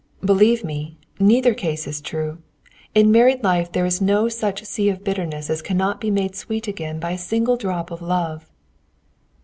"Believe 0.25 0.63
me, 0.63 0.97
neither 1.19 1.53
case 1.53 1.85
is 1.85 2.01
true. 2.01 2.39
In 2.95 3.11
married 3.11 3.43
life 3.43 3.71
there 3.71 3.85
is 3.85 4.01
no 4.01 4.29
such 4.29 4.63
sea 4.63 4.89
of 4.89 5.03
bitterness 5.03 5.47
as 5.47 5.61
cannot 5.61 6.01
be 6.01 6.09
made 6.09 6.35
sweet 6.35 6.67
again 6.67 6.99
by 6.99 7.11
a 7.11 7.19
single 7.19 7.55
drop 7.55 7.91
of 7.91 8.01
love." 8.01 8.49